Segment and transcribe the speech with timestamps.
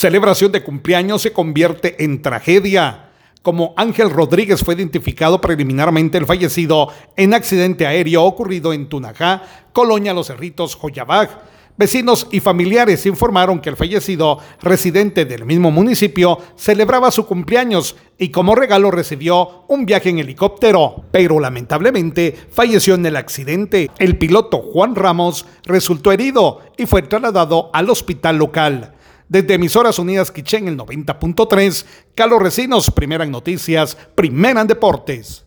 [0.00, 3.10] Celebración de cumpleaños se convierte en tragedia.
[3.42, 9.42] Como Ángel Rodríguez fue identificado preliminarmente el fallecido en accidente aéreo ocurrido en Tunajá,
[9.74, 11.42] Colonia Los Cerritos, Joyabag.
[11.76, 18.30] Vecinos y familiares informaron que el fallecido, residente del mismo municipio, celebraba su cumpleaños y
[18.30, 23.90] como regalo recibió un viaje en helicóptero, pero lamentablemente falleció en el accidente.
[23.98, 28.94] El piloto Juan Ramos resultó herido y fue trasladado al hospital local.
[29.30, 31.84] Desde Emisoras Unidas Quichén, el 90.3,
[32.16, 35.46] Carlos Recinos, primera en noticias, primera en deportes.